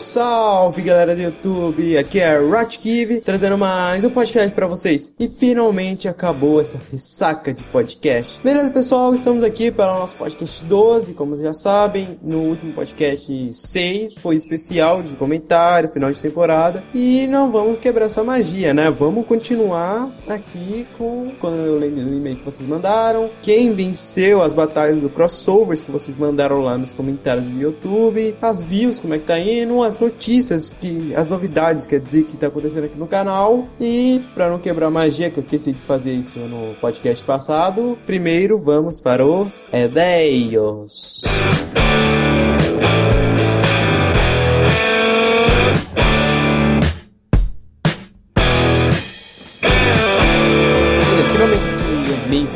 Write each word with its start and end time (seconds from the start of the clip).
salve 0.00 0.80
galera 0.80 1.14
do 1.14 1.20
YouTube, 1.20 1.98
aqui 1.98 2.20
é 2.20 2.38
Rotkiv, 2.38 3.20
trazendo 3.20 3.58
mais 3.58 4.02
um 4.02 4.08
podcast 4.08 4.50
para 4.54 4.66
vocês. 4.66 5.14
E 5.20 5.28
finalmente 5.28 6.08
acabou 6.08 6.58
essa 6.58 6.80
ressaca 6.90 7.52
de 7.52 7.62
podcast. 7.64 8.42
Beleza 8.42 8.70
pessoal, 8.70 9.12
estamos 9.12 9.44
aqui 9.44 9.70
para 9.70 9.94
o 9.94 9.98
nosso 9.98 10.16
podcast 10.16 10.64
12, 10.64 11.12
como 11.12 11.36
já 11.36 11.52
sabem, 11.52 12.18
no 12.22 12.38
último 12.38 12.72
podcast 12.72 13.52
6 13.52 14.14
foi 14.14 14.36
especial 14.36 15.02
de 15.02 15.16
comentário, 15.16 15.90
final 15.90 16.10
de 16.10 16.18
temporada. 16.18 16.82
E 16.94 17.26
não 17.26 17.52
vamos 17.52 17.78
quebrar 17.78 18.06
essa 18.06 18.24
magia, 18.24 18.72
né? 18.72 18.90
Vamos 18.90 19.26
continuar 19.26 20.10
aqui 20.26 20.88
com, 20.96 21.32
quando 21.38 21.58
eu 21.58 21.78
lembro 21.78 22.06
do 22.06 22.14
e-mail 22.14 22.36
que 22.36 22.44
vocês 22.44 22.66
mandaram, 22.66 23.28
quem 23.42 23.74
venceu 23.74 24.40
as 24.40 24.54
batalhas 24.54 25.00
do 25.00 25.10
crossovers 25.10 25.82
que 25.82 25.90
vocês 25.90 26.16
mandaram 26.16 26.62
lá 26.62 26.78
nos 26.78 26.94
comentários 26.94 27.44
do 27.44 27.60
YouTube, 27.60 28.34
as 28.40 28.62
views, 28.62 28.98
como 28.98 29.12
é 29.12 29.18
que 29.18 29.26
tá 29.26 29.38
indo, 29.38 29.89
as 29.90 29.98
notícias, 29.98 30.76
que, 30.78 31.12
as 31.14 31.28
novidades 31.28 31.84
quer 31.84 32.00
dizer, 32.00 32.22
que 32.24 32.36
tá 32.36 32.46
acontecendo 32.46 32.84
aqui 32.84 32.96
no 32.96 33.08
canal. 33.08 33.66
E 33.80 34.22
para 34.34 34.48
não 34.48 34.58
quebrar 34.58 34.88
magia, 34.88 35.30
que 35.30 35.38
eu 35.38 35.40
esqueci 35.40 35.72
de 35.72 35.80
fazer 35.80 36.14
isso 36.14 36.38
no 36.38 36.74
podcast 36.76 37.24
passado, 37.24 37.98
primeiro 38.06 38.58
vamos 38.58 39.00
para 39.00 39.26
os 39.26 39.64
e-mails. 39.72 41.22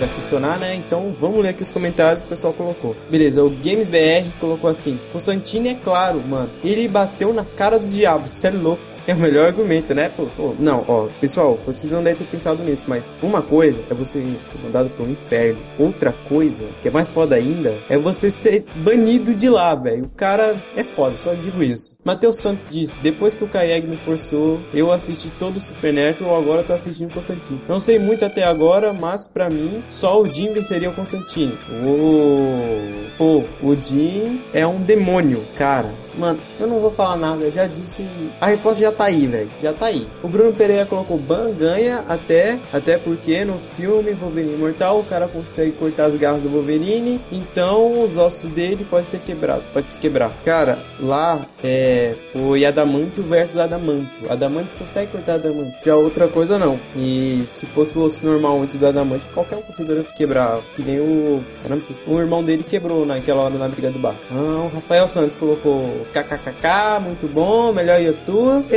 Vai 0.04 0.08
funcionar, 0.08 0.58
né? 0.58 0.74
Então 0.74 1.14
vamos 1.18 1.42
ler 1.42 1.50
aqui 1.50 1.62
os 1.62 1.72
comentários 1.72 2.20
que 2.20 2.26
o 2.26 2.28
pessoal 2.28 2.52
colocou. 2.52 2.96
Beleza, 3.10 3.42
o 3.42 3.50
GamesBR 3.50 4.30
colocou 4.38 4.68
assim: 4.68 4.98
Constantine 5.12 5.70
é 5.70 5.74
claro, 5.74 6.20
mano. 6.20 6.50
Ele 6.62 6.86
bateu 6.88 7.32
na 7.32 7.44
cara 7.44 7.78
do 7.78 7.86
diabo, 7.86 8.26
cê 8.26 8.48
é 8.48 8.50
louco. 8.50 8.93
É 9.14 9.14
o 9.14 9.18
melhor 9.18 9.46
argumento, 9.46 9.94
né? 9.94 10.08
Pô, 10.08 10.26
pô, 10.34 10.54
não, 10.58 10.82
ó, 10.88 11.08
pessoal, 11.20 11.58
vocês 11.64 11.92
não 11.92 12.02
devem 12.02 12.24
ter 12.24 12.30
pensado 12.30 12.62
nisso, 12.62 12.86
mas 12.88 13.18
uma 13.22 13.42
coisa 13.42 13.78
é 13.90 13.94
você 13.94 14.24
ser 14.40 14.58
mandado 14.58 14.88
pro 14.90 15.08
inferno. 15.08 15.60
Outra 15.78 16.10
coisa, 16.26 16.64
que 16.80 16.88
é 16.88 16.90
mais 16.90 17.06
foda 17.06 17.36
ainda, 17.36 17.78
é 17.90 17.98
você 17.98 18.30
ser 18.30 18.64
banido 18.76 19.34
de 19.34 19.48
lá, 19.50 19.74
velho. 19.74 20.04
O 20.04 20.08
cara 20.08 20.56
é 20.74 20.82
foda, 20.82 21.18
só 21.18 21.34
digo 21.34 21.62
isso. 21.62 21.98
Matheus 22.02 22.36
Santos 22.36 22.66
disse: 22.70 23.00
depois 23.00 23.34
que 23.34 23.44
o 23.44 23.48
Kaeg 23.48 23.86
me 23.86 23.98
forçou, 23.98 24.58
eu 24.72 24.90
assisti 24.90 25.30
todo 25.38 25.58
o 25.58 25.60
Supernatural, 25.60 26.36
agora 26.36 26.62
tô 26.62 26.72
assistindo 26.72 27.12
Constantine. 27.12 27.60
Não 27.68 27.80
sei 27.80 27.98
muito 27.98 28.24
até 28.24 28.42
agora, 28.44 28.92
mas 28.92 29.28
para 29.28 29.50
mim, 29.50 29.84
só 29.88 30.20
o 30.20 30.32
Jim 30.32 30.52
venceria 30.52 30.88
o 30.90 30.94
Constantine. 30.94 31.58
Oh, 31.84 33.16
pô, 33.18 33.44
o 33.62 33.76
Jim 33.76 34.40
é 34.52 34.66
um 34.66 34.80
demônio, 34.80 35.44
cara. 35.56 35.92
Mano, 36.18 36.38
eu 36.58 36.66
não 36.66 36.80
vou 36.80 36.90
falar 36.90 37.16
nada, 37.16 37.44
eu 37.44 37.52
já 37.52 37.66
disse. 37.66 38.08
A 38.40 38.46
resposta 38.46 38.82
já 38.82 38.92
tá 38.92 39.04
aí, 39.04 39.26
velho. 39.26 39.50
Já 39.62 39.72
tá 39.72 39.86
aí. 39.86 40.06
O 40.22 40.28
Bruno 40.28 40.52
Pereira 40.52 40.86
colocou 40.86 41.18
Ban 41.18 41.52
ganha 41.52 42.04
até, 42.08 42.58
até 42.72 42.98
porque 42.98 43.44
no 43.44 43.58
filme 43.58 44.12
Wolverine 44.12 44.54
Imortal 44.54 45.00
o 45.00 45.04
cara 45.04 45.26
consegue 45.28 45.72
cortar 45.72 46.04
as 46.04 46.16
garras 46.16 46.42
do 46.42 46.48
Wolverine, 46.48 47.20
então 47.32 48.02
os 48.02 48.16
ossos 48.16 48.50
dele 48.50 48.84
podem 48.84 49.08
ser 49.08 49.20
quebrados, 49.20 49.64
pode 49.72 49.90
se 49.90 49.98
quebrar. 49.98 50.30
Cara, 50.44 50.78
lá 51.00 51.46
é, 51.62 52.14
foi 52.32 52.64
Adamantio 52.64 53.22
versus 53.22 53.58
Adamantio. 53.58 54.30
Adamantio 54.30 54.76
consegue 54.76 55.12
cortar 55.12 55.34
Adamantio, 55.34 55.74
já 55.84 55.96
outra 55.96 56.28
coisa 56.28 56.58
não. 56.58 56.78
E 56.96 57.44
se 57.46 57.66
fosse 57.66 57.96
o 57.98 58.02
osso 58.02 58.24
normal 58.24 58.60
antes 58.60 58.76
do 58.76 58.86
Adamantio, 58.86 59.30
qualquer 59.32 59.56
um 59.56 59.62
conseguiria 59.62 60.04
quebrar, 60.04 60.60
que 60.74 60.82
nem 60.82 61.00
o, 61.00 61.42
me 61.68 61.78
esqueci, 61.78 62.04
o 62.06 62.18
irmão 62.20 62.44
dele 62.44 62.62
quebrou 62.62 63.04
naquela 63.06 63.42
hora 63.42 63.54
na 63.54 63.68
briga 63.68 63.90
do 63.90 63.98
bar. 63.98 64.16
Ah, 64.30 64.64
o 64.64 64.68
Rafael 64.68 65.06
Santos 65.08 65.34
colocou 65.34 66.03
kkkk, 66.04 67.00
muito 67.00 67.26
bom, 67.26 67.72
melhor 67.72 68.00
YouTube. 68.00 68.74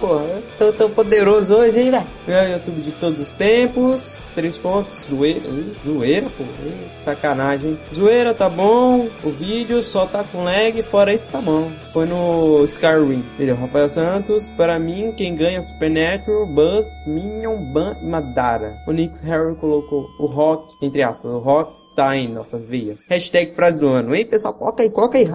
Porra, 0.00 0.42
tô 0.56 0.72
tão 0.72 0.88
poderoso 0.90 1.54
hoje, 1.54 1.80
hein, 1.80 1.90
velho? 1.90 2.06
Melhor 2.26 2.48
YouTube 2.50 2.80
de 2.80 2.92
todos 2.92 3.18
os 3.18 3.32
tempos. 3.32 4.28
Três 4.32 4.56
pontos. 4.56 5.06
Zoeira. 5.08 5.48
Zoeira, 5.84 6.30
pô. 6.30 6.44
Sacanagem. 6.94 7.78
Zoeira, 7.92 8.32
tá 8.32 8.48
bom. 8.48 9.08
O 9.24 9.30
vídeo 9.30 9.82
só 9.82 10.06
tá 10.06 10.22
com 10.22 10.44
lag. 10.44 10.82
Fora 10.84 11.12
isso, 11.12 11.28
tá 11.30 11.40
bom. 11.40 11.68
Foi 11.92 12.06
no 12.06 12.62
Skyrim. 12.64 13.24
Ele 13.40 13.50
é 13.50 13.54
Rafael 13.54 13.88
Santos. 13.88 14.48
Para 14.50 14.78
mim, 14.78 15.12
quem 15.16 15.34
ganha 15.34 15.58
é 15.58 15.62
Supernatural, 15.62 16.46
Buzz, 16.46 17.04
Minion, 17.06 17.72
Ban 17.72 17.96
e 18.00 18.06
Madara. 18.06 18.78
O 18.86 18.92
Nix 18.92 19.20
Harry 19.22 19.56
colocou 19.56 20.08
o 20.20 20.26
Rock, 20.26 20.74
entre 20.80 21.02
aspas, 21.02 21.30
o 21.30 21.38
Rock 21.38 21.76
está 21.76 22.16
em 22.16 22.28
nossas 22.28 22.62
veias. 22.62 23.04
Hashtag 23.08 23.52
frase 23.52 23.80
do 23.80 23.88
ano. 23.88 24.14
Hein, 24.14 24.26
pessoal? 24.26 24.54
Coloca 24.54 24.82
aí, 24.82 24.90
coloca 24.90 25.18
aí. 25.18 25.28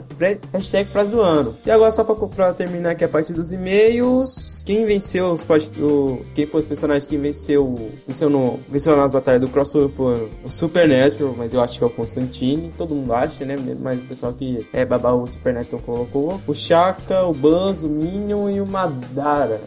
Hashtag 0.54 0.90
frase 0.90 1.12
do 1.12 1.20
ano. 1.20 1.33
E 1.66 1.72
agora, 1.72 1.92
só 1.92 2.04
pra, 2.04 2.16
pra 2.16 2.54
terminar 2.54 2.92
aqui 2.92 3.04
a 3.04 3.10
parte 3.10 3.34
dos 3.34 3.52
e-mails. 3.52 4.64
Quem 4.66 4.86
venceu 4.86 5.32
os 5.32 5.46
o, 5.80 6.22
quem 6.34 6.46
foi 6.46 6.62
os 6.62 6.66
personagens 6.66 7.06
que 7.06 7.18
venceu 7.18 7.92
venceu 8.08 8.30
no 8.30 8.60
venceu 8.70 8.96
nas 8.96 9.12
batalhas 9.12 9.42
do 9.42 9.50
crossover 9.50 9.90
foi 9.90 10.32
o 10.44 10.50
Supernatural, 10.50 11.36
mas 11.38 11.54
eu 11.54 11.62
acho 11.62 11.78
que 11.78 11.84
é 11.84 11.88
o 11.88 11.90
Constantine, 11.90 12.74
todo 12.78 12.96
mundo 12.96 13.14
acha, 13.14 13.46
né? 13.46 13.58
Mas 13.80 14.00
o 14.00 14.04
pessoal 14.04 14.34
que 14.34 14.66
é 14.72 14.86
babá 14.86 15.12
o 15.12 15.28
Supernatural 15.28 15.82
colocou 15.86 16.42
o 16.48 16.54
Shaka, 16.54 17.24
o 17.24 17.34
Buzz, 17.34 17.84
o 17.84 17.90
Minion 17.90 18.50
e 18.50 18.62
o 18.62 18.66
Madara. 18.66 19.62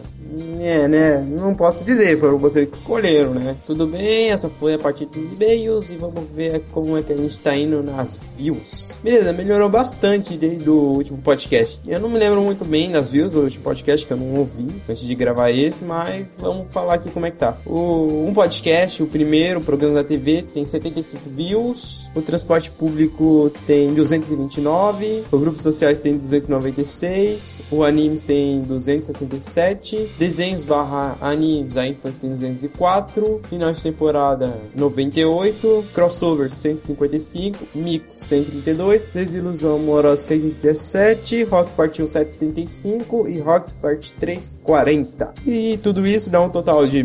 É, 0.59 0.87
né? 0.87 1.25
Não 1.29 1.53
posso 1.53 1.85
dizer, 1.85 2.17
foram 2.17 2.37
vocês 2.37 2.67
que 2.69 2.75
escolheram, 2.75 3.33
né? 3.33 3.55
Tudo 3.65 3.87
bem, 3.87 4.31
essa 4.31 4.49
foi 4.49 4.73
a 4.73 4.79
parte 4.79 5.05
dos 5.05 5.31
e-mails 5.31 5.91
e 5.91 5.97
vamos 5.97 6.23
ver 6.33 6.63
como 6.71 6.97
é 6.97 7.03
que 7.03 7.13
a 7.13 7.17
gente 7.17 7.39
tá 7.39 7.55
indo 7.55 7.81
nas 7.81 8.21
views. 8.35 8.99
Beleza, 9.03 9.31
melhorou 9.33 9.69
bastante 9.69 10.37
desde 10.37 10.69
o 10.69 10.73
último 10.73 11.19
podcast. 11.19 11.81
Eu 11.87 11.99
não 11.99 12.09
me 12.09 12.17
lembro 12.19 12.41
muito 12.41 12.65
bem 12.65 12.91
das 12.91 13.07
views 13.07 13.31
do 13.31 13.41
último 13.41 13.63
podcast, 13.63 14.05
que 14.05 14.13
eu 14.13 14.17
não 14.17 14.37
ouvi 14.37 14.67
antes 14.87 15.03
de 15.03 15.15
gravar 15.15 15.51
esse, 15.51 15.83
mas 15.83 16.27
vamos 16.37 16.71
falar 16.71 16.95
aqui 16.95 17.09
como 17.09 17.25
é 17.25 17.31
que 17.31 17.37
tá. 17.37 17.57
O, 17.65 18.25
um 18.27 18.33
podcast, 18.33 19.01
o 19.01 19.07
primeiro, 19.07 19.59
o 19.59 19.63
programa 19.63 19.95
da 19.95 20.03
TV, 20.03 20.43
tem 20.53 20.65
75 20.65 21.29
views, 21.29 22.11
o 22.15 22.21
transporte 22.21 22.71
público 22.71 23.51
tem 23.65 23.93
229, 23.93 25.23
o 25.31 25.37
grupos 25.37 25.61
sociais 25.61 25.99
tem 25.99 26.17
296, 26.17 27.63
o 27.71 27.83
animes 27.83 28.23
tem 28.23 28.61
267, 28.61 30.09
desenhos 30.17 30.63
barra 30.63 31.17
animes, 31.21 31.77
a 31.77 31.87
Infant 31.87 32.13
tem 32.19 32.31
204, 32.31 33.41
final 33.49 33.71
de 33.71 33.83
temporada 33.83 34.59
98, 34.75 35.85
crossover 35.93 36.49
155, 36.49 37.67
mix 37.75 38.15
132, 38.15 39.09
desilusão 39.13 39.75
amorosa 39.75 40.21
117, 40.23 41.43
rock 41.45 41.71
part 41.73 42.01
1 42.01 42.07
735 42.07 43.27
e 43.27 43.39
rock 43.39 43.73
part 43.73 44.13
3 44.13 44.59
40. 44.63 45.33
E 45.45 45.77
tudo 45.77 46.05
isso 46.05 46.31
dá 46.31 46.41
um 46.41 46.49
total 46.49 46.87
de 46.87 47.03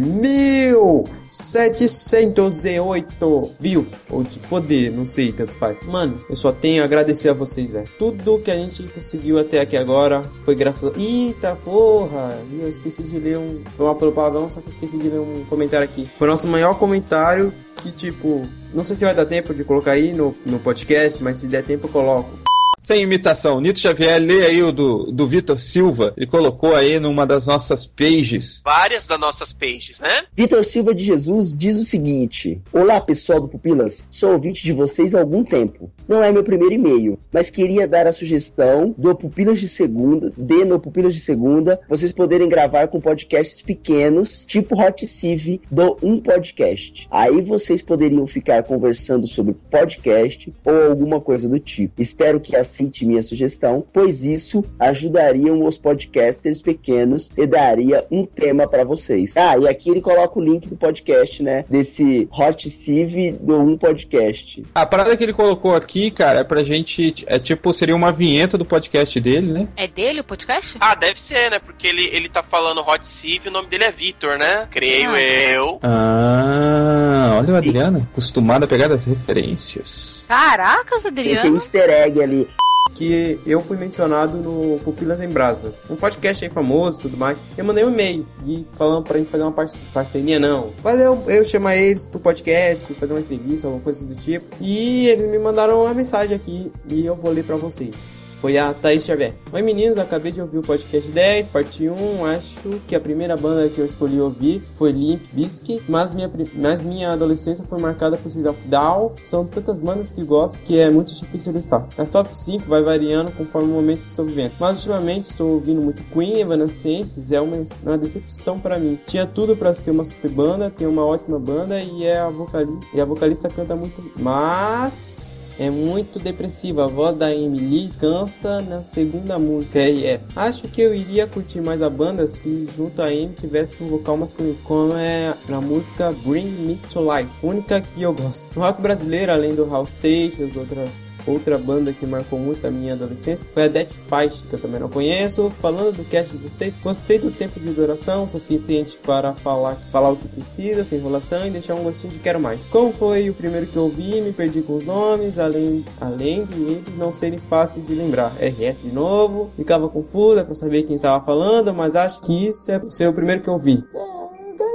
1708 1.33 3.51
views 3.59 3.87
ou 4.11 4.23
de 4.23 4.39
poder, 4.41 4.93
não 4.93 5.07
sei, 5.07 5.33
tanto 5.33 5.55
faz. 5.55 5.79
Mano, 5.87 6.23
eu 6.29 6.37
só 6.37 6.53
tenho 6.53 6.83
a 6.83 6.85
agradecer 6.85 7.31
a 7.31 7.33
vocês, 7.33 7.71
velho. 7.71 7.89
Tudo 7.99 8.39
que 8.39 8.51
a 8.51 8.57
gente 8.57 8.83
conseguiu 8.85 9.39
até 9.39 9.61
aqui 9.61 9.75
agora 9.77 10.31
foi 10.45 10.55
graças 10.55 10.93
a... 10.93 10.99
Eita 10.99 11.57
porra, 11.57 12.39
eu 12.61 12.69
esqueci 12.69 13.03
de 13.03 13.19
ler 13.19 13.39
um. 13.39 13.63
Foi 13.75 13.87
uma 13.87 13.95
palavrão, 13.95 14.51
só 14.51 14.61
que 14.61 14.69
esqueci 14.69 14.99
de 14.99 15.09
ler 15.09 15.21
um 15.21 15.47
comentário 15.47 15.85
aqui. 15.85 16.07
Foi 16.19 16.29
o 16.29 16.31
nosso 16.31 16.47
maior 16.49 16.79
comentário. 16.79 17.55
Que 17.77 17.91
tipo, 17.91 18.43
não 18.73 18.85
sei 18.85 18.95
se 18.95 19.05
vai 19.05 19.15
dar 19.15 19.27
tempo 19.27 19.53
de 19.53 19.65
colocar 19.65 19.91
aí 19.93 20.13
no, 20.13 20.37
no 20.47 20.61
podcast, 20.61 21.21
mas 21.21 21.39
se 21.39 21.49
der 21.49 21.65
tempo 21.65 21.89
eu 21.89 21.91
coloco. 21.91 22.52
Sem 22.83 23.03
imitação, 23.03 23.61
Nito 23.61 23.79
Xavier, 23.79 24.21
lê 24.21 24.45
aí 24.45 24.61
o 24.61 24.73
do, 24.73 25.13
do 25.13 25.25
Vitor 25.25 25.61
Silva. 25.61 26.13
Ele 26.17 26.27
colocou 26.27 26.75
aí 26.75 26.99
numa 26.99 27.25
das 27.25 27.47
nossas 27.47 27.87
pages. 27.87 28.61
Várias 28.65 29.07
das 29.07 29.21
nossas 29.21 29.53
pages, 29.53 30.01
né? 30.01 30.25
Vitor 30.35 30.65
Silva 30.65 30.93
de 30.93 31.05
Jesus 31.05 31.57
diz 31.57 31.77
o 31.77 31.85
seguinte: 31.85 32.61
Olá, 32.73 33.01
pessoal 33.01 33.41
do 33.41 33.47
Pupilas. 33.47 34.03
Sou 34.11 34.33
ouvinte 34.33 34.65
de 34.65 34.73
vocês 34.73 35.15
há 35.15 35.21
algum 35.21 35.45
tempo. 35.45 35.93
Não 36.09 36.21
é 36.21 36.33
meu 36.33 36.43
primeiro 36.43 36.75
e-mail, 36.75 37.21
mas 37.33 37.51
queria 37.51 37.87
dar 37.87 38.09
a 38.09 38.13
sugestão 38.13 38.93
do 38.99 39.15
Pupilas 39.15 39.61
de 39.61 39.69
Segunda, 39.69 40.33
de 40.37 40.65
no 40.65 40.81
Pupilas 40.81 41.15
de 41.15 41.21
Segunda, 41.21 41.81
vocês 41.89 42.13
poderem 42.13 42.49
gravar 42.49 42.89
com 42.89 43.01
podcasts 43.01 43.63
pequenos, 43.63 44.45
tipo 44.45 44.75
Hot 44.75 45.07
Civ 45.07 45.61
do 45.71 45.97
Um 46.03 46.21
Podcast. 46.21 47.07
Aí 47.13 47.41
vocês 47.43 47.81
poderiam 47.81 48.27
ficar 48.27 48.65
conversando 48.65 49.25
sobre 49.29 49.55
podcast 49.71 50.53
ou 50.65 50.91
alguma 50.91 51.21
coisa 51.21 51.49
do 51.49 51.61
tipo. 51.61 52.03
Espero 52.03 52.41
que 52.41 52.57
as 52.57 52.72
aceite 52.73 53.05
minha 53.05 53.23
sugestão, 53.23 53.85
pois 53.93 54.25
isso 54.25 54.65
ajudaria 54.79 55.53
os 55.53 55.77
podcasters 55.77 56.63
pequenos 56.63 57.31
e 57.37 57.47
daria 57.47 58.07
um 58.11 58.25
tema 58.25 58.67
para 58.67 58.85
vocês. 58.85 59.35
Ah, 59.37 59.57
e 59.59 59.69
aqui 59.69 59.91
ele 59.91 60.01
coloca 60.01 60.39
o 60.39 60.43
link 60.43 60.67
do 60.69 60.77
podcast, 60.77 61.43
né? 61.43 61.65
Desse 61.69 62.27
Hot 62.33 62.69
Civ 62.71 63.33
do 63.41 63.59
um 63.61 63.77
podcast. 63.77 64.63
A 64.75 64.87
parada 64.87 65.17
que 65.17 65.23
ele 65.23 65.33
colocou 65.35 65.75
aqui, 65.75 66.11
cara, 66.11 66.41
é 66.41 66.45
pra 66.45 66.63
gente. 66.65 67.15
É 67.27 67.39
tipo, 67.39 67.73
seria 67.73 67.95
uma 67.95 68.11
vinheta 68.11 68.57
do 68.57 68.65
podcast 68.65 69.19
dele, 69.21 69.53
né? 69.53 69.69
É 69.77 69.87
dele 69.87 70.21
o 70.21 70.25
podcast? 70.25 70.79
Ah, 70.81 70.95
deve 70.95 71.21
ser, 71.21 71.51
né? 71.51 71.59
Porque 71.59 71.87
ele, 71.87 72.09
ele 72.13 72.29
tá 72.29 72.43
falando 72.43 72.81
Hot 72.81 73.07
Civ 73.07 73.47
e 73.47 73.49
o 73.49 73.53
nome 73.53 73.69
dele 73.69 73.85
é 73.85 73.93
Vitor, 73.93 74.39
né? 74.39 74.67
Creio 74.71 75.11
Ah. 75.11 75.21
eu. 75.21 75.79
Ah, 75.83 77.37
olha 77.39 77.53
o 77.55 77.57
Adriano, 77.57 78.07
acostumado 78.11 78.65
a 78.65 78.67
pegar 78.69 78.89
das 78.89 79.05
referências. 79.07 80.25
Caracas, 80.29 81.03
Tem 81.03 81.11
um 81.13 81.15
Adriano. 81.19 81.57
easter 81.57 81.91
egg 81.91 82.23
ali. 82.23 82.49
Que 82.95 83.41
eu 83.47 83.61
fui 83.61 83.77
mencionado 83.77 84.39
no 84.39 84.79
Pupilas 84.81 85.21
em 85.21 85.29
Brasas, 85.29 85.85
um 85.89 85.97
podcast 85.97 86.45
aí 86.45 86.51
famoso 86.51 86.99
e 86.99 87.03
tudo 87.03 87.17
mais. 87.17 87.37
Eu 87.57 87.65
mandei 87.65 87.85
um 87.85 87.91
e-mail 87.91 88.27
e 88.47 88.67
falando 88.75 89.05
pra 89.05 89.19
gente 89.19 89.31
fazer 89.31 89.43
uma 89.43 89.53
parce 89.53 89.87
parceria, 89.87 90.39
não. 90.39 90.73
Fazer 90.83 91.07
eu, 91.07 91.23
eu 91.27 91.45
chamar 91.45 91.77
eles 91.77 92.07
pro 92.07 92.21
podcast, 92.21 92.93
fazer 92.95 93.13
uma 93.13 93.21
entrevista, 93.21 93.67
alguma 93.67 93.83
coisa 93.83 94.05
do 94.05 94.15
tipo. 94.15 94.47
E 94.61 95.07
eles 95.09 95.29
me 95.29 95.39
mandaram 95.39 95.83
uma 95.83 95.95
mensagem 95.95 96.35
aqui 96.35 96.71
e 96.91 97.05
eu 97.05 97.17
vou 97.17 97.31
ler 97.31 97.45
pra 97.45 97.57
vocês. 97.57 98.29
Foi 98.41 98.59
a 98.59 98.75
Thaís 98.75 99.05
Xavier. 99.05 99.35
Oi 99.53 99.63
meninos, 99.63 99.99
acabei 99.99 100.33
de 100.33 100.41
ouvir 100.41 100.59
o 100.59 100.63
podcast 100.63 101.13
10, 101.13 101.49
parte 101.49 101.89
1. 101.89 102.25
Acho 102.27 102.81
que 102.89 102.97
a 102.97 103.01
primeira 103.01 103.37
banda 103.37 103.69
que 103.69 103.79
eu 103.79 103.87
escolhi 103.87 104.21
ouvir 104.21 104.63
foi 104.77 104.91
Limp 104.91 105.23
Bizkit, 105.33 105.85
mas 105.89 106.13
minha, 106.13 106.29
mas 106.55 106.83
minha 106.83 107.13
adolescência 107.13 107.65
foi 107.65 107.81
marcada 107.81 108.17
por 108.17 108.49
of 108.49 108.67
Down. 108.67 109.13
São 109.23 109.47
tantas 109.47 109.81
bandas 109.81 110.11
que 110.11 110.25
gosto 110.25 110.59
que 110.61 110.79
é 110.79 110.91
muito 110.91 111.15
difícil 111.15 111.53
listar. 111.53 111.87
As 111.97 112.11
top 112.11 112.37
5 112.37 112.69
vai 112.69 112.82
variando 112.83 113.31
conforme 113.33 113.71
o 113.71 113.75
momento 113.75 114.05
que 114.05 114.11
estou 114.11 114.25
vivendo. 114.25 114.53
Mas 114.59 114.79
ultimamente 114.79 115.25
estou 115.25 115.53
ouvindo 115.53 115.81
muito 115.81 116.03
Queen, 116.13 116.41
Evanescence, 116.41 117.35
é 117.35 117.41
uma, 117.41 117.63
uma 117.83 117.99
decepção 117.99 118.59
para 118.59 118.79
mim. 118.79 118.99
Tinha 119.07 119.27
tudo 119.27 119.57
para 119.57 119.75
ser 119.75 119.91
uma 119.91 120.05
super 120.05 120.31
banda, 120.31 120.71
tem 120.71 120.87
uma 120.87 121.05
ótima 121.05 121.39
banda 121.39 121.81
e 121.81 122.05
é 122.05 122.19
a 122.19 122.29
vocalista, 122.29 122.87
e 122.95 123.01
a 123.01 123.05
vocalista 123.05 123.49
canta 123.49 123.75
muito, 123.75 124.03
mas 124.19 125.49
é 125.59 125.71
muito 125.71 126.19
depressiva. 126.19 126.85
A 126.85 126.89
voz 126.89 127.17
da 127.17 127.35
Emily 127.35 127.91
cansa 127.99 128.61
na 128.63 128.83
segunda 128.83 129.39
música, 129.39 129.79
é. 129.79 130.19
Acho 130.37 130.69
que 130.69 130.81
eu 130.81 130.95
iria 130.95 131.27
curtir 131.27 131.61
mais 131.61 131.83
a 131.83 131.91
banda 131.91 132.27
se 132.27 132.67
junto 132.67 133.01
a 133.03 133.07
Amy 133.07 133.35
tivesse 133.39 133.83
um 133.83 133.89
vocal 133.89 134.17
masculino, 134.17 134.57
como 134.65 134.95
é 134.95 135.35
na 135.49 135.61
música 135.61 136.13
Bring 136.25 136.51
Me 136.51 136.79
to 136.91 137.01
Life, 137.01 137.31
única 137.43 137.81
que 137.81 138.03
eu 138.03 138.13
gosto. 138.13 138.55
No 138.55 138.63
rock 138.63 138.81
brasileiro, 138.81 139.33
além 139.33 139.55
do 139.55 139.67
House 139.67 139.91
Seixas, 139.91 140.57
outras 140.57 141.21
outra 141.27 141.59
banda 141.59 141.93
que 141.93 142.07
marcou 142.07 142.39
muito 142.39 142.67
a 142.67 142.71
minha 142.73 142.95
adolescência 142.95 143.49
foi 143.53 143.65
a 143.65 143.69
Death 143.69 143.93
Fight, 144.09 144.47
que 144.47 144.55
eu 144.55 144.61
também 144.61 144.81
não 144.81 144.89
conheço. 144.89 145.51
Falando 145.61 145.97
do 145.99 146.05
cast 146.05 146.37
de 146.37 146.43
vocês, 146.43 146.75
gostei 146.75 147.19
do 147.19 147.31
tempo 147.31 147.61
de 147.61 147.71
duração, 147.71 148.27
suficiente 148.27 148.99
para 148.99 149.35
falar, 149.35 149.77
falar 149.91 150.11
o 150.11 150.17
que 150.17 150.29
precisa, 150.29 150.85
sem 150.85 150.99
enrolação 150.99 151.47
e 151.47 151.51
deixar 151.51 151.75
um 151.75 151.83
gostinho 151.83 152.13
de 152.13 152.19
quero 152.19 152.41
mais. 152.41 152.65
Como 152.65 152.93
foi 152.93 153.29
o 153.31 153.35
primeiro 153.35 153.67
que 153.67 153.77
eu 153.77 153.89
vi, 153.89 154.21
me 154.21 154.33
perdi 154.33 154.63
com 154.63 154.77
os 154.77 154.87
nomes, 154.87 155.39
além, 155.39 155.85
além 156.01 156.45
de 156.45 156.55
eles 156.55 156.97
não 156.97 157.13
serem 157.13 157.39
fáceis 157.39 157.87
de 157.87 157.95
lembrar. 157.95 158.33
RS 158.37 158.83
de 158.83 158.93
novo, 158.93 159.51
ficava 159.57 159.89
confusa 159.89 160.45
para 160.45 160.55
saber 160.55 160.83
quem 160.85 160.97
estava 160.97 161.25
falando, 161.25 161.73
mas 161.75 161.95
acho 161.95 162.23
que 162.23 162.49
isso 162.49 162.71
é 162.71 163.09
o 163.09 163.13
primeiro 163.13 163.43
que 163.43 163.49
eu 163.49 163.59
vi. 163.59 163.85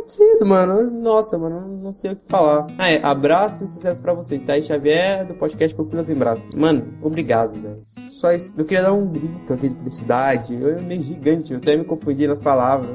Agradecido, 0.07 0.45
mano. 0.45 0.89
Nossa, 0.89 1.37
mano, 1.37 1.79
não 1.83 1.91
sei 1.91 2.13
o 2.13 2.15
que 2.15 2.25
falar. 2.25 2.65
Ah, 2.77 2.89
é, 2.89 3.03
abraço 3.03 3.65
e 3.65 3.67
sucesso 3.67 4.01
pra 4.01 4.13
você. 4.13 4.39
Thaís 4.39 4.65
Xavier, 4.65 5.27
do 5.27 5.33
podcast 5.33 5.75
Pupilas 5.75 6.09
em 6.09 6.15
Brasa. 6.15 6.41
Mano, 6.55 6.93
obrigado, 7.01 7.61
velho. 7.61 7.83
Só 8.07 8.31
isso. 8.31 8.53
Eu 8.57 8.63
queria 8.63 8.83
dar 8.83 8.93
um 8.93 9.05
grito 9.05 9.53
aqui 9.53 9.67
de 9.67 9.75
felicidade. 9.75 10.55
Eu 10.55 10.77
é 10.77 10.81
meio 10.81 11.03
gigante, 11.03 11.51
eu 11.51 11.59
até 11.59 11.75
me 11.75 11.83
confundi 11.83 12.25
nas 12.25 12.41
palavras. 12.41 12.89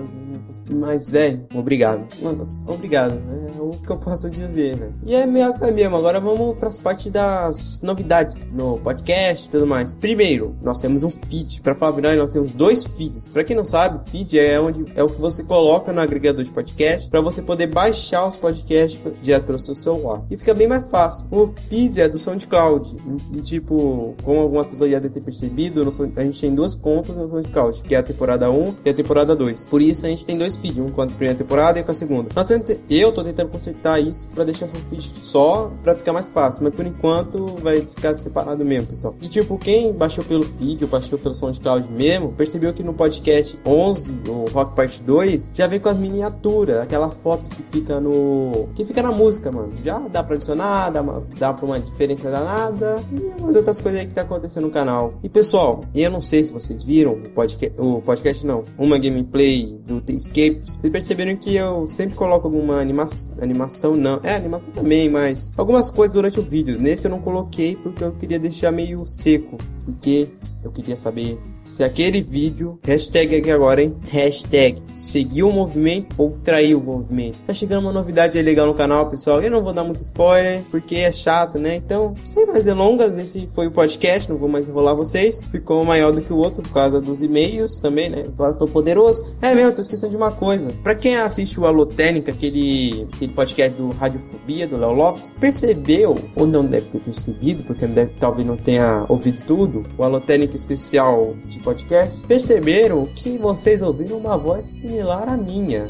Mas, 0.69 1.09
velho, 1.09 1.47
obrigado. 1.55 2.07
Mano, 2.21 2.43
obrigado. 2.67 3.13
É 3.13 3.61
o 3.61 3.71
que 3.71 3.91
eu 3.91 3.99
posso 3.99 4.31
dizer, 4.31 4.77
né? 4.77 4.93
E 5.07 5.15
é 5.15 5.27
meio 5.27 5.53
é 5.63 5.71
mesmo. 5.71 5.97
Agora 5.97 6.21
vamos 6.21 6.57
para 6.57 6.69
as 6.69 6.79
partes 6.79 7.11
das 7.11 7.81
novidades 7.83 8.39
no 8.53 8.79
podcast 8.79 9.49
e 9.49 9.51
tudo 9.51 9.67
mais. 9.67 9.95
Primeiro, 9.95 10.57
nós 10.63 10.81
temos 10.81 11.05
um 11.05 11.11
feed. 11.11 11.61
Para 11.63 11.75
falar 11.75 11.93
verdade, 11.93 12.17
nós 12.17 12.33
temos 12.33 12.53
dois 12.53 12.85
feeds. 12.85 13.29
Para 13.29 13.45
quem 13.45 13.57
não 13.57 13.65
sabe, 13.65 14.11
feed 14.11 14.39
é 14.39 14.61
onde 14.61 14.85
é 14.95 15.03
o 15.03 15.09
que 15.09 15.21
você 15.21 15.45
coloca 15.45 15.93
no 15.93 16.01
agregador 16.01 16.43
de 16.43 16.51
podcast 16.51 17.09
para 17.09 17.21
você 17.21 17.43
poder 17.43 17.67
baixar 17.67 18.29
os 18.29 18.37
podcasts 18.37 19.01
direto 19.23 19.45
pelo 19.45 19.59
seu 19.59 19.75
celular. 19.75 20.23
E 20.31 20.37
fica 20.37 20.55
bem 20.55 20.69
mais 20.69 20.89
fácil. 20.89 21.27
O 21.31 21.47
feed 21.47 22.01
é 22.01 22.09
do 22.09 22.19
SoundCloud. 22.19 22.97
E 23.33 23.41
tipo, 23.43 24.15
como 24.23 24.41
algumas 24.41 24.67
pessoas 24.67 24.91
já 24.91 24.99
devem 24.99 25.15
ter 25.15 25.21
percebido, 25.21 25.83
a 26.17 26.25
gente 26.25 26.41
tem 26.41 26.55
duas 26.55 26.75
contas 26.75 27.17
no 27.17 27.29
SoundCloud, 27.29 27.83
que 27.83 27.95
é 27.95 27.99
a 27.99 28.03
temporada 28.03 28.51
1 28.51 28.75
e 28.85 28.91
a 28.91 28.95
temporada 28.95 29.35
2. 29.35 29.67
Por 29.67 29.81
isso 29.81 30.07
a 30.07 30.09
gente 30.09 30.25
tem 30.25 30.37
dois 30.43 30.57
feeds, 30.57 30.79
um 30.79 30.89
com 30.89 31.03
a 31.03 31.07
primeira 31.07 31.35
temporada 31.37 31.79
e 31.79 31.85
com 31.85 31.93
a 31.93 31.95
segunda. 31.95 32.29
Nós 32.35 32.51
eu 32.91 33.13
tô 33.13 33.25
tentando 33.25 33.49
consertar 33.49 34.01
isso 34.01 34.29
para 34.35 34.45
deixar 34.45 34.67
um 34.67 34.89
feed 34.89 35.03
só 35.03 35.71
para 35.83 35.95
ficar 35.95 36.13
mais 36.13 36.27
fácil, 36.27 36.65
mas 36.65 36.75
por 36.75 36.87
enquanto 36.87 37.47
vai 37.63 37.81
ficar 37.81 38.15
separado 38.17 38.65
mesmo, 38.65 38.89
pessoal. 38.89 39.15
E 39.23 39.29
tipo, 39.29 39.57
quem 39.57 39.93
baixou 39.93 40.25
pelo 40.25 40.43
feed 40.43 40.85
ou 40.85 40.91
baixou 40.91 41.19
pelo 41.19 41.35
SoundCloud 41.35 41.91
mesmo, 41.91 42.33
percebeu 42.33 42.73
que 42.73 42.83
no 42.83 42.93
podcast 42.93 43.59
11, 43.65 44.23
o 44.29 44.51
Rock 44.51 44.75
Part 44.75 45.03
2, 45.03 45.51
já 45.55 45.67
vem 45.67 45.81
com 45.81 45.89
as 45.89 45.97
miniaturas, 45.97 46.79
aquelas 46.79 47.17
fotos 47.17 47.49
que 47.49 47.63
fica 47.71 48.01
no 48.01 48.69
que 48.75 48.85
fica 48.85 49.03
na 49.03 49.13
música, 49.13 49.51
mano. 49.51 49.73
Já 49.85 49.99
dá 49.99 50.23
para 50.23 50.35
adicionar, 50.35 50.91
dá, 50.91 51.01
uma, 51.01 51.23
dá 51.39 51.53
pra 51.53 51.65
uma 51.65 51.79
diferença 51.79 52.31
danada 52.31 52.97
e 53.13 53.41
umas 53.41 53.57
outras 53.57 53.79
coisas 53.81 54.01
aí 54.01 54.07
que 54.07 54.15
tá 54.15 54.23
acontecendo 54.23 54.65
no 54.65 54.71
canal. 54.71 55.15
E 55.23 55.29
pessoal, 55.29 55.85
eu 55.95 56.11
não 56.11 56.21
sei 56.21 56.45
se 56.45 56.53
vocês 56.53 56.83
viram 56.83 57.13
o 57.13 57.29
podcast, 57.31 57.81
o 57.81 58.03
podcast 58.03 58.47
não, 58.47 58.65
uma 58.77 58.99
gameplay 58.99 59.79
do 59.87 60.01
The 60.01 60.13
Escapes. 60.33 60.79
Vocês 60.79 60.91
perceberam 60.91 61.37
que 61.37 61.55
eu 61.55 61.87
sempre 61.87 62.17
coloco 62.17 62.47
alguma 62.47 62.81
anima 62.81 63.07
animação, 63.41 63.95
não. 63.95 64.19
É, 64.23 64.35
animação 64.35 64.71
também, 64.71 65.11
mas 65.11 65.53
algumas 65.57 65.91
coisas 65.91 66.15
durante 66.15 66.41
o 66.41 66.43
vídeo. 66.43 66.79
Nesse 66.81 67.07
eu 67.07 67.11
não 67.11 67.21
coloquei 67.21 67.77
porque 67.77 68.03
eu 68.03 68.13
queria 68.13 68.39
deixar 68.39 68.73
meio 68.73 69.05
seco. 69.07 69.59
Porque 69.85 70.29
eu 70.65 70.71
queria 70.71 70.97
saber 70.97 71.39
se 71.63 71.85
aquele 71.85 72.21
vídeo, 72.21 72.79
hashtag 72.85 73.37
aqui 73.37 73.51
agora, 73.51 73.83
hein? 73.83 73.97
Hashtag 74.11 74.83
seguiu 74.93 75.49
o 75.49 75.53
movimento 75.53 76.15
ou 76.19 76.31
traiu 76.31 76.79
o 76.79 76.83
movimento. 76.83 77.39
Tá 77.47 77.55
chegando 77.55 77.85
uma 77.85 77.93
novidade 77.93 78.41
legal 78.43 78.67
no 78.67 78.75
canal, 78.75 79.09
pessoal. 79.09 79.41
Eu 79.41 79.51
não 79.51 79.63
vou 79.63 79.73
dar 79.73 79.85
muito 79.85 80.01
spoiler, 80.01 80.63
porque 80.71 80.97
é 80.97 81.13
chato, 81.13 81.59
né? 81.59 81.77
Então, 81.77 82.15
sem 82.25 82.47
mais 82.47 82.65
delongas, 82.65 83.17
esse 83.19 83.49
foi 83.55 83.67
o 83.67 83.71
podcast. 83.71 84.31
Não 84.31 84.39
vou 84.39 84.49
mais 84.49 84.69
enrolar 84.69 84.97
vocês. 84.97 85.45
Ficou 85.45 85.85
maior 85.85 86.13
do 86.13 86.21
que 86.21 86.33
o 86.33 86.37
outro 86.37 86.63
por 86.63 86.73
causa 86.73 87.01
dos 87.01 87.23
e-mails 87.23 87.81
também, 87.81 88.09
né? 88.11 88.25
Agora 88.27 88.55
tô 88.55 88.67
poderoso. 88.67 89.37
É 89.41 89.55
mesmo, 89.55 89.73
tô 89.73 89.81
esquecendo 89.81 90.11
de 90.11 90.17
uma 90.17 90.33
coisa. 90.33 90.73
Pra 90.83 90.95
quem 90.95 91.17
assiste 91.17 91.59
o 91.61 91.67
Alotênica, 91.67 92.33
aquele, 92.33 93.07
aquele 93.13 93.33
podcast 93.33 93.77
do 93.77 93.91
Radiofobia, 93.91 94.67
do 94.67 94.77
Léo 94.77 94.93
Lopes, 94.93 95.35
percebeu, 95.39 96.17
ou 96.35 96.47
não 96.47 96.65
deve 96.65 96.87
ter 96.87 96.99
percebido, 97.01 97.63
porque 97.65 97.87
deve, 97.87 98.13
talvez 98.19 98.47
não 98.47 98.57
tenha 98.57 99.05
ouvido 99.09 99.43
tudo, 99.47 99.83
o 99.97 100.05
Alotênica 100.05 100.57
especial 100.57 101.35
de 101.53 101.61
podcast, 101.61 102.27
perceberam 102.27 103.07
que 103.07 103.37
vocês 103.39 103.83
ouviram 103.83 104.19
uma 104.19 104.37
voz 104.37 104.67
similar 104.69 105.29
à 105.29 105.37
minha. 105.37 105.87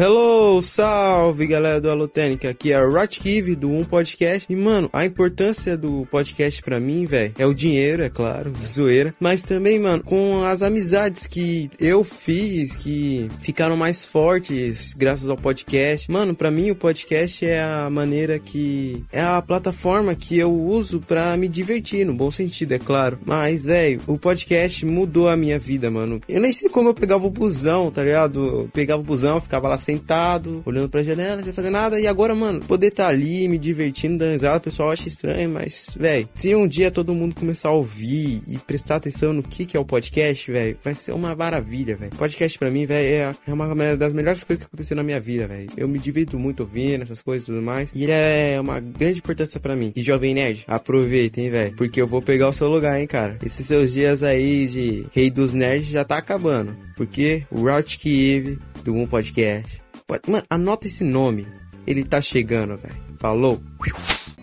Hello, 0.00 0.62
salve 0.62 1.44
galera 1.48 1.80
do 1.80 1.90
Alotênica, 1.90 2.50
aqui 2.50 2.70
é 2.70 2.80
o 2.80 2.88
Rotkiv 2.88 3.56
do 3.56 3.68
Um 3.68 3.82
Podcast. 3.82 4.46
E 4.48 4.54
mano, 4.54 4.88
a 4.92 5.04
importância 5.04 5.76
do 5.76 6.06
podcast 6.08 6.62
para 6.62 6.78
mim, 6.78 7.04
velho, 7.04 7.34
é 7.36 7.44
o 7.44 7.52
dinheiro, 7.52 8.04
é 8.04 8.08
claro, 8.08 8.52
zoeira, 8.64 9.12
mas 9.18 9.42
também, 9.42 9.76
mano, 9.76 10.04
com 10.04 10.44
as 10.44 10.62
amizades 10.62 11.26
que 11.26 11.68
eu 11.80 12.04
fiz 12.04 12.76
que 12.76 13.28
ficaram 13.40 13.76
mais 13.76 14.04
fortes 14.04 14.94
graças 14.94 15.28
ao 15.28 15.36
podcast. 15.36 16.08
Mano, 16.08 16.32
para 16.32 16.48
mim 16.48 16.70
o 16.70 16.76
podcast 16.76 17.44
é 17.44 17.60
a 17.60 17.90
maneira 17.90 18.38
que 18.38 19.04
é 19.12 19.20
a 19.20 19.42
plataforma 19.42 20.14
que 20.14 20.38
eu 20.38 20.54
uso 20.54 21.00
para 21.00 21.36
me 21.36 21.48
divertir, 21.48 22.06
no 22.06 22.14
bom 22.14 22.30
sentido, 22.30 22.70
é 22.70 22.78
claro. 22.78 23.18
Mas, 23.26 23.64
velho, 23.64 24.00
o 24.06 24.16
podcast 24.16 24.86
mudou 24.86 25.28
a 25.28 25.36
minha 25.36 25.58
vida, 25.58 25.90
mano. 25.90 26.20
Eu 26.28 26.40
nem 26.40 26.52
sei 26.52 26.68
como 26.68 26.90
eu 26.90 26.94
pegava 26.94 27.26
o 27.26 27.30
busão, 27.30 27.90
tá 27.90 28.04
ligado? 28.04 28.46
Eu 28.46 28.70
pegava 28.72 29.00
o 29.02 29.04
busão, 29.04 29.40
ficava 29.40 29.66
lá 29.66 29.87
sentado, 29.88 30.62
olhando 30.66 30.90
pra 30.90 31.02
janela, 31.02 31.42
sem 31.42 31.52
fazer 31.52 31.70
nada. 31.70 31.98
E 31.98 32.06
agora, 32.06 32.34
mano, 32.34 32.60
poder 32.60 32.88
estar 32.88 33.04
tá 33.04 33.08
ali, 33.08 33.48
me 33.48 33.56
divertindo, 33.56 34.22
risada, 34.22 34.58
o 34.58 34.60
pessoal 34.60 34.90
acha 34.90 35.08
estranho, 35.08 35.48
mas, 35.48 35.96
velho, 35.98 36.28
se 36.34 36.54
um 36.54 36.68
dia 36.68 36.90
todo 36.90 37.14
mundo 37.14 37.34
começar 37.34 37.70
a 37.70 37.72
ouvir 37.72 38.42
e 38.46 38.58
prestar 38.58 38.96
atenção 38.96 39.32
no 39.32 39.42
que, 39.42 39.64
que 39.64 39.76
é 39.76 39.80
o 39.80 39.84
podcast, 39.84 40.50
velho, 40.50 40.76
vai 40.84 40.94
ser 40.94 41.12
uma 41.12 41.34
maravilha, 41.34 41.96
velho. 41.96 42.12
Podcast 42.16 42.58
pra 42.58 42.70
mim, 42.70 42.84
velho, 42.84 43.06
é, 43.06 43.50
é 43.50 43.52
uma 43.52 43.96
das 43.96 44.12
melhores 44.12 44.44
coisas 44.44 44.64
que 44.64 44.68
aconteceu 44.68 44.96
na 44.96 45.02
minha 45.02 45.18
vida, 45.18 45.46
velho. 45.46 45.70
Eu 45.74 45.88
me 45.88 45.98
divirto 45.98 46.38
muito 46.38 46.60
ouvindo 46.60 47.02
essas 47.02 47.22
coisas 47.22 47.48
e 47.48 47.52
tudo 47.52 47.62
mais. 47.62 47.90
E 47.94 48.02
ele 48.02 48.12
é 48.12 48.58
uma 48.60 48.80
grande 48.80 49.20
importância 49.20 49.58
pra 49.58 49.74
mim. 49.74 49.92
E 49.96 50.02
Jovem 50.02 50.34
Nerd, 50.34 50.64
aproveitem, 50.68 51.50
velho, 51.50 51.74
porque 51.76 52.00
eu 52.00 52.06
vou 52.06 52.20
pegar 52.20 52.48
o 52.48 52.52
seu 52.52 52.68
lugar, 52.68 53.00
hein, 53.00 53.06
cara. 53.06 53.38
Esses 53.42 53.66
seus 53.66 53.92
dias 53.92 54.22
aí 54.22 54.66
de 54.66 55.06
rei 55.12 55.30
dos 55.30 55.54
nerds 55.54 55.88
já 55.88 56.04
tá 56.04 56.18
acabando. 56.18 56.76
Porque 56.94 57.44
o 57.50 57.60
Route 57.60 57.96
Kiev 57.96 58.58
do 58.88 58.94
Um 58.94 59.06
Podcast. 59.06 59.82
Mano, 60.26 60.44
anota 60.48 60.86
esse 60.86 61.04
nome. 61.04 61.46
Ele 61.86 62.04
tá 62.04 62.20
chegando, 62.22 62.76
velho. 62.76 62.96
Falou. 63.18 63.60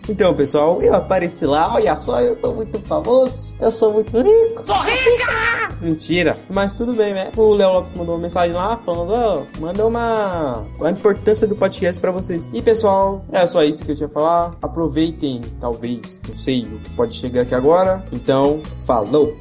Então, 0.08 0.32
pessoal, 0.34 0.80
eu 0.80 0.94
apareci 0.94 1.44
lá, 1.44 1.74
olha 1.74 1.96
só, 1.96 2.20
eu 2.20 2.36
tô 2.36 2.54
muito 2.54 2.78
famoso, 2.82 3.56
eu 3.60 3.72
sou 3.72 3.92
muito 3.92 4.16
rico. 4.16 4.62
Rica! 4.62 5.76
Mentira, 5.80 6.38
mas 6.48 6.76
tudo 6.76 6.94
bem, 6.94 7.12
né? 7.12 7.32
O 7.36 7.54
Léo 7.54 7.72
Lopes 7.72 7.92
mandou 7.92 8.14
uma 8.14 8.20
mensagem 8.20 8.54
lá 8.54 8.76
falando, 8.76 9.12
oh, 9.12 9.60
manda 9.60 9.84
uma 9.84 10.64
a 10.80 10.90
importância 10.92 11.48
do 11.48 11.56
podcast 11.56 12.00
para 12.00 12.12
vocês. 12.12 12.48
E 12.54 12.62
pessoal, 12.62 13.24
é 13.32 13.44
só 13.48 13.64
isso 13.64 13.84
que 13.84 13.90
eu 13.90 13.96
tinha 13.96 14.06
a 14.06 14.12
falar. 14.12 14.56
Aproveitem, 14.62 15.42
talvez, 15.60 16.22
não 16.28 16.36
sei 16.36 16.62
o 16.62 16.78
que 16.78 16.90
pode 16.90 17.14
chegar 17.14 17.42
aqui 17.42 17.54
agora. 17.56 18.04
Então, 18.12 18.62
falou. 18.84 19.36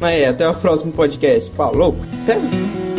Aí, 0.00 0.24
até 0.24 0.48
o 0.48 0.54
próximo 0.54 0.92
podcast. 0.92 1.50
Falou. 1.50 1.96
Até. 2.22 2.89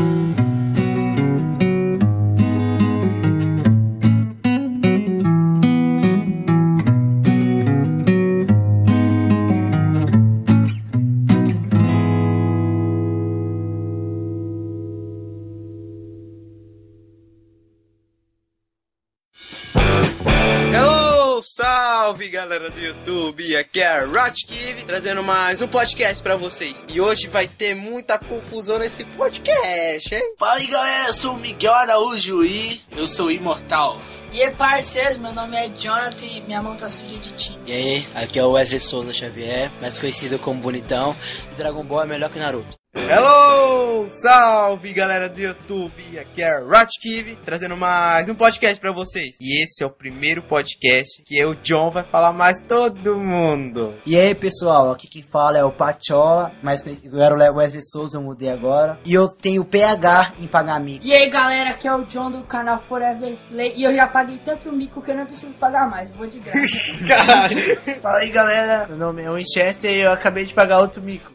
Salve 22.11 22.27
galera 22.27 22.69
do 22.69 22.77
YouTube, 22.77 23.55
aqui 23.55 23.79
é 23.79 24.03
Rotkiv 24.03 24.83
trazendo 24.85 25.23
mais 25.23 25.61
um 25.61 25.67
podcast 25.69 26.21
pra 26.21 26.35
vocês. 26.35 26.83
E 26.89 26.99
hoje 26.99 27.27
vai 27.27 27.47
ter 27.47 27.73
muita 27.73 28.19
confusão 28.19 28.77
nesse 28.79 29.05
podcast, 29.05 30.13
hein? 30.13 30.33
Fala 30.37 30.55
aí 30.55 30.67
galera, 30.67 31.07
eu 31.07 31.13
sou 31.13 31.35
o 31.35 31.39
Miguel 31.39 31.73
Araújo 31.73 32.43
e 32.43 32.81
eu 32.97 33.07
sou 33.07 33.31
imortal. 33.31 33.97
E 34.29 34.43
aí, 34.43 34.53
parceiros, 34.55 35.19
meu 35.19 35.31
nome 35.31 35.55
é 35.55 35.69
Jonathan 35.69 36.25
e 36.25 36.41
minha 36.41 36.61
mão 36.61 36.75
tá 36.75 36.89
suja 36.89 37.15
de 37.15 37.31
tinta. 37.31 37.61
E 37.65 37.71
aí, 37.71 38.07
aqui 38.13 38.37
é 38.37 38.43
o 38.43 38.51
Wesley 38.51 38.81
Souza 38.81 39.13
Xavier, 39.13 39.71
mais 39.79 39.97
conhecido 39.97 40.37
como 40.37 40.59
Bonitão, 40.59 41.15
e 41.53 41.55
Dragon 41.55 41.83
Ball 41.85 42.03
é 42.03 42.07
melhor 42.07 42.29
que 42.29 42.39
Naruto. 42.39 42.80
Hello! 42.93 44.09
Salve 44.09 44.91
galera 44.91 45.29
do 45.29 45.39
YouTube! 45.39 46.19
Aqui 46.19 46.41
é 46.41 46.59
Rotkiv 46.59 47.37
trazendo 47.41 47.77
mais 47.77 48.27
um 48.27 48.35
podcast 48.35 48.77
pra 48.81 48.91
vocês. 48.91 49.37
E 49.39 49.63
esse 49.63 49.81
é 49.81 49.87
o 49.87 49.89
primeiro 49.89 50.43
podcast 50.43 51.23
que 51.25 51.37
eu, 51.37 51.55
John, 51.55 51.89
vai 51.89 52.03
falar 52.03 52.33
mais 52.33 52.59
todo 52.59 53.17
mundo. 53.17 53.93
E 54.05 54.19
aí 54.19 54.35
pessoal, 54.35 54.91
aqui 54.91 55.07
quem 55.07 55.23
fala 55.23 55.57
é 55.57 55.63
o 55.63 55.71
Pachola, 55.71 56.51
mas 56.61 56.85
eu 56.85 57.21
era 57.21 57.33
o 57.33 57.55
Wesley 57.55 57.81
Souza, 57.81 58.17
eu 58.17 58.21
mudei 58.21 58.49
agora. 58.49 58.99
E 59.05 59.13
eu 59.13 59.29
tenho 59.29 59.63
PH 59.63 60.33
em 60.41 60.47
pagar 60.47 60.77
mico. 60.81 61.05
E 61.05 61.13
aí 61.13 61.29
galera, 61.29 61.69
aqui 61.69 61.87
é 61.87 61.95
o 61.95 62.03
John 62.03 62.29
do 62.29 62.43
canal 62.43 62.77
Forever 62.77 63.37
Play 63.47 63.73
e 63.77 63.83
eu 63.83 63.93
já 63.93 64.05
paguei 64.05 64.37
tanto 64.43 64.69
mico 64.69 65.01
que 65.01 65.11
eu 65.11 65.15
não 65.15 65.25
preciso 65.25 65.53
pagar 65.53 65.89
mais, 65.89 66.11
vou 66.11 66.27
de 66.27 66.39
graça. 66.39 67.95
Fala 68.01 68.17
aí 68.17 68.29
galera, 68.29 68.85
meu 68.89 68.97
nome 68.97 69.23
é 69.23 69.31
Winchester 69.31 69.89
e 69.89 70.01
eu 70.01 70.11
acabei 70.11 70.43
de 70.43 70.53
pagar 70.53 70.79
outro 70.79 71.01
mico. 71.01 71.31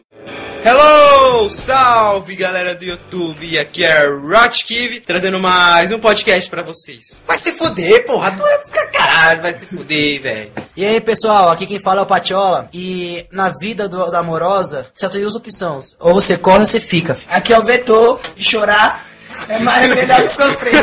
Hello! 0.69 1.49
Salve 1.49 2.35
galera 2.35 2.75
do 2.75 2.83
YouTube! 2.83 3.57
Aqui 3.57 3.85
é 3.85 4.05
Rotkiv 4.05 4.99
trazendo 4.99 5.39
mais 5.39 5.93
um 5.93 5.97
podcast 5.97 6.49
pra 6.49 6.61
vocês. 6.61 7.21
Vai 7.25 7.37
se 7.37 7.53
fuder, 7.53 8.05
porra! 8.05 8.31
Tu 8.31 8.45
é 8.77 8.85
caralho, 8.87 9.41
vai 9.43 9.57
se 9.57 9.65
fuder, 9.65 10.21
velho. 10.21 10.51
E 10.75 10.85
aí 10.85 10.99
pessoal, 10.99 11.49
aqui 11.51 11.65
quem 11.65 11.79
fala 11.79 12.01
é 12.01 12.03
o 12.03 12.05
Pachola. 12.05 12.67
E 12.73 13.25
na 13.31 13.47
vida 13.57 13.87
do, 13.87 14.11
da 14.11 14.19
amorosa, 14.19 14.89
só 14.93 15.07
tem 15.07 15.21
duas 15.21 15.35
opções: 15.35 15.95
ou 16.01 16.13
você 16.13 16.37
corre 16.37 16.59
ou 16.59 16.67
você 16.67 16.81
fica. 16.81 17.17
Aqui 17.29 17.53
é 17.53 17.57
o 17.57 17.63
Vetor 17.63 18.19
e 18.35 18.43
chorar 18.43 19.07
é 19.49 19.59
mais 19.59 19.89
melhor 19.89 20.21
que 20.21 20.29
sofrer. 20.29 20.73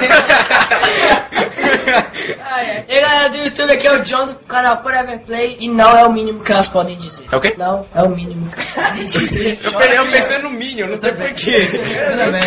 ah, 2.45 2.63
é. 2.63 2.85
E 2.89 2.93
aí 2.93 3.01
galera 3.03 3.29
do 3.31 3.37
YouTube, 3.39 3.73
aqui 3.73 3.87
é 3.87 3.93
o 3.93 4.03
John 4.03 4.27
do 4.27 4.35
canal 4.47 4.77
Forever 4.79 5.21
Play 5.21 5.57
e 5.61 5.69
não 5.69 5.97
é 5.97 6.07
o 6.07 6.13
mínimo 6.13 6.43
que 6.43 6.53
elas 6.53 6.69
podem 6.69 6.97
dizer. 6.97 7.27
É 7.31 7.37
o 7.37 7.41
quê? 7.41 7.55
Não, 7.59 7.87
é 7.95 8.03
o 8.03 8.09
mínimo 8.09 8.51
que 8.51 8.59
elas 8.61 8.75
podem 8.75 9.05
dizer. 9.05 9.59
Eu, 9.63 9.73
pensei, 9.73 9.99
eu 9.99 10.07
pensei 10.11 10.39
no 10.39 10.51
Minion, 10.51 10.89
não 10.89 10.99
sei 10.99 11.13
porquê. 11.13 11.51
Eu 11.51 12.17
também. 12.19 12.43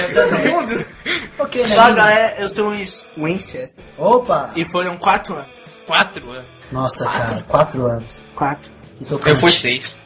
Ok, 1.40 1.64
né? 1.64 1.76
Fala 1.76 1.96
galera, 1.96 2.36
eu 2.40 2.50
sou 2.50 2.70
o 2.70 3.24
Winchester 3.24 3.68
Opa! 3.98 4.52
e 4.56 4.66
foram 4.66 4.98
quatro 4.98 5.36
anos. 5.36 5.78
Quatro 5.86 6.32
anos. 6.32 6.48
Nossa, 6.72 7.06
cara, 7.06 7.44
quatro 7.48 7.86
anos. 7.86 8.24
Quatro. 8.36 8.72
E 9.00 9.06
tô 9.06 9.20
Eu 9.24 9.40
fui 9.40 9.52
seis. 9.52 10.02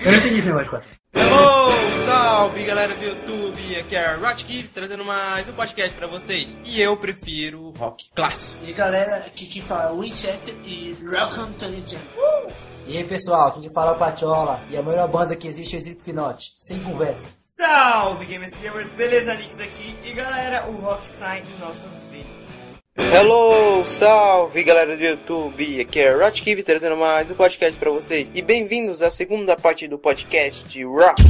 Eu 0.00 0.10
não 0.10 0.18
entendi 0.18 0.38
esse 0.38 0.46
negócio 0.46 0.64
de 0.64 0.70
quatro. 0.70 1.01
Hello! 1.14 1.94
Salve 1.94 2.64
galera 2.64 2.94
do 2.94 3.04
YouTube! 3.04 3.76
Aqui 3.76 3.94
é 3.96 4.14
Rotkiv 4.14 4.68
trazendo 4.72 5.04
mais 5.04 5.48
um 5.48 5.52
podcast 5.52 5.94
pra 5.94 6.06
vocês. 6.06 6.58
E 6.64 6.80
eu 6.80 6.96
prefiro 6.96 7.70
rock 7.78 8.08
clássico. 8.14 8.64
E 8.64 8.68
aí 8.68 8.72
galera, 8.72 9.18
aqui 9.26 9.46
quem 9.46 9.60
fala 9.62 9.90
é 9.90 9.92
o 9.92 10.00
Winchester 10.00 10.54
e 10.64 10.96
Welcome 11.02 11.52
to 11.54 11.66
the 11.66 11.80
Jungle. 11.80 12.52
E 12.86 12.96
aí 12.96 13.04
pessoal, 13.04 13.48
aqui 13.48 13.60
quem 13.60 13.72
fala 13.74 13.92
é 13.92 13.94
o 13.94 13.98
Pachola. 13.98 14.60
E 14.70 14.76
a 14.76 14.82
melhor 14.82 15.06
banda 15.08 15.36
que 15.36 15.46
existe 15.46 15.76
é 15.76 15.78
o 15.78 15.82
Slipknot. 15.82 16.52
Sem 16.56 16.82
conversa. 16.82 17.28
Salve 17.38 18.24
Gamers 18.24 18.54
Gamers, 18.56 18.92
beleza 18.92 19.34
Nix 19.34 19.60
aqui 19.60 19.94
e 20.04 20.12
galera, 20.14 20.68
o 20.68 20.76
Rockstar 20.80 21.38
em 21.38 21.58
nossas 21.60 22.04
veias. 22.04 22.61
Hello! 22.94 23.86
Salve 23.86 24.62
galera 24.62 24.94
do 24.94 25.02
YouTube! 25.02 25.80
Aqui 25.80 25.98
é 25.98 26.12
Rotkiv 26.12 26.62
trazendo 26.62 26.94
mais 26.94 27.30
um 27.30 27.34
podcast 27.34 27.78
pra 27.78 27.90
vocês. 27.90 28.30
E 28.34 28.42
bem-vindos 28.42 29.00
à 29.00 29.10
segunda 29.10 29.56
parte 29.56 29.88
do 29.88 29.98
podcast 29.98 30.84
Rock. 30.84 31.22